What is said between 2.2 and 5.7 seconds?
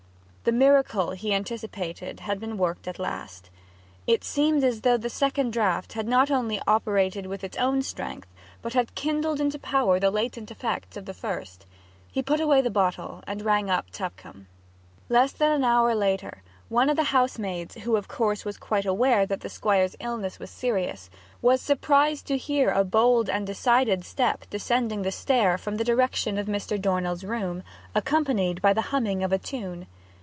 had been worked at last. It seemed as though the second